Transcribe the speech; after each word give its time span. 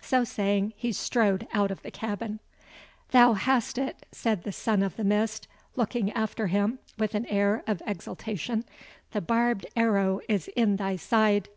So 0.00 0.22
saying, 0.22 0.72
he 0.76 0.92
strode 0.92 1.48
out 1.52 1.72
of 1.72 1.82
the 1.82 1.90
cabin. 1.90 2.38
"Thou 3.10 3.32
hast 3.32 3.76
it!" 3.76 4.06
said 4.12 4.44
the 4.44 4.52
Son 4.52 4.84
of 4.84 4.94
the 4.94 5.02
Mist, 5.02 5.48
looking 5.74 6.12
after 6.12 6.46
him 6.46 6.78
with 6.96 7.12
an 7.16 7.26
air 7.26 7.64
of 7.66 7.82
exultation; 7.84 8.64
"the 9.10 9.20
barbed 9.20 9.66
arrow 9.74 10.20
is 10.28 10.46
in 10.54 10.76
thy 10.76 10.94
side! 10.94 11.48